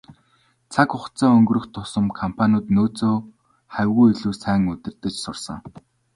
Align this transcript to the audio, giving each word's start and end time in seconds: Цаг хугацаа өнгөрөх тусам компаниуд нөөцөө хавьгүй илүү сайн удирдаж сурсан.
Цаг 0.73 0.89
хугацаа 0.93 1.29
өнгөрөх 1.37 1.65
тусам 1.73 2.05
компаниуд 2.21 2.67
нөөцөө 2.75 3.15
хавьгүй 3.75 4.07
илүү 4.13 4.33
сайн 4.43 4.61
удирдаж 4.71 5.15
сурсан. 5.21 5.59